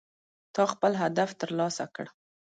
[0.55, 2.05] تا خپل هدف ترلاسه کړ